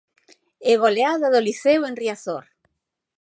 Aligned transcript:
E 0.71 0.73
goleada 0.83 1.27
do 1.33 1.43
Liceo 1.47 1.81
en 1.89 1.95
Riazor. 2.01 2.43